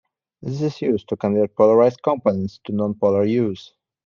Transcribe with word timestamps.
This 0.41 0.63
is 0.63 0.81
used 0.81 1.09
to 1.09 1.15
convert 1.15 1.55
polarised 1.55 2.01
components 2.01 2.59
to 2.63 2.73
non-polar 2.73 3.23
use. 3.23 3.75